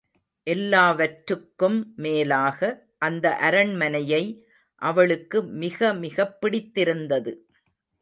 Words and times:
எல்லாவற்றுக்கும் 0.47 1.93
மேலாக 1.95 2.71
அந்த 2.97 3.35
அரண்மனையை 3.35 4.23
அவளுக்கு 4.81 5.43
மிக 5.43 5.93
மிகப் 5.93 6.41
பிடித்திருந்தது. 6.41 7.33